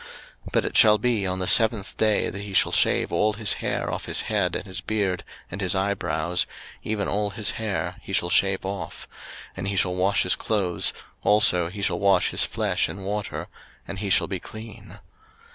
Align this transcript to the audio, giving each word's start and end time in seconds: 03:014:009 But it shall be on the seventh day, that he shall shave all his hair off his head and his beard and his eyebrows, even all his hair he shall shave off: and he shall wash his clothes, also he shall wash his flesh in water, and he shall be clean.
03:014:009 0.01 0.09
But 0.53 0.65
it 0.65 0.77
shall 0.77 0.97
be 0.97 1.27
on 1.27 1.37
the 1.37 1.47
seventh 1.47 1.95
day, 1.95 2.31
that 2.31 2.39
he 2.41 2.55
shall 2.55 2.71
shave 2.71 3.11
all 3.11 3.33
his 3.33 3.53
hair 3.61 3.91
off 3.93 4.05
his 4.05 4.21
head 4.21 4.55
and 4.55 4.65
his 4.65 4.81
beard 4.81 5.23
and 5.51 5.61
his 5.61 5.75
eyebrows, 5.75 6.47
even 6.81 7.07
all 7.07 7.29
his 7.29 7.51
hair 7.51 7.97
he 8.01 8.11
shall 8.11 8.31
shave 8.31 8.65
off: 8.65 9.07
and 9.55 9.67
he 9.67 9.75
shall 9.75 9.93
wash 9.93 10.23
his 10.23 10.35
clothes, 10.35 10.91
also 11.21 11.69
he 11.69 11.83
shall 11.83 11.99
wash 11.99 12.29
his 12.29 12.43
flesh 12.43 12.89
in 12.89 13.03
water, 13.03 13.47
and 13.87 13.99
he 13.99 14.09
shall 14.09 14.25
be 14.25 14.39
clean. 14.39 14.97